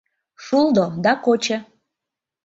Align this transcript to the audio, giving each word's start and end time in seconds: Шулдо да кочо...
Шулдо 0.43 0.85
да 1.03 1.11
кочо... 1.25 1.57